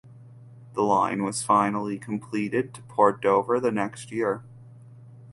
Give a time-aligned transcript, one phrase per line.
[0.73, 4.43] The line was finally completed to Port Dover the next year.